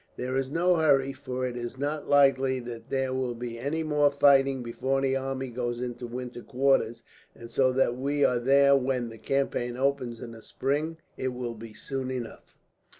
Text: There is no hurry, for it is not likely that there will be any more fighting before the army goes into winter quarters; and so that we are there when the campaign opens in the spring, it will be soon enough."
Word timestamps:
There 0.17 0.35
is 0.35 0.49
no 0.49 0.77
hurry, 0.77 1.13
for 1.13 1.45
it 1.45 1.55
is 1.55 1.77
not 1.77 2.09
likely 2.09 2.59
that 2.61 2.89
there 2.89 3.13
will 3.13 3.35
be 3.35 3.59
any 3.59 3.83
more 3.83 4.09
fighting 4.09 4.63
before 4.63 4.99
the 4.99 5.15
army 5.15 5.49
goes 5.49 5.79
into 5.79 6.07
winter 6.07 6.41
quarters; 6.41 7.03
and 7.35 7.51
so 7.51 7.71
that 7.73 7.95
we 7.95 8.25
are 8.25 8.39
there 8.39 8.75
when 8.75 9.09
the 9.09 9.19
campaign 9.19 9.77
opens 9.77 10.19
in 10.19 10.31
the 10.31 10.41
spring, 10.41 10.97
it 11.17 11.27
will 11.27 11.53
be 11.53 11.75
soon 11.75 12.09
enough." 12.09 12.57